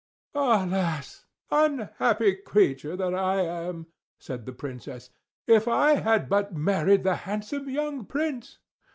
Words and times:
"Alas! 0.33 1.27
Unhappy 1.51 2.35
creature 2.37 2.95
that 2.95 3.13
I 3.13 3.39
am!" 3.41 3.85
said 4.17 4.47
the 4.47 4.51
Princess. 4.51 5.11
"If 5.45 5.67
I 5.67 5.91
had 5.97 6.27
but 6.27 6.55
married 6.55 7.03
the 7.03 7.17
handsome 7.17 7.69
young 7.69 8.05
Prince! 8.05 8.57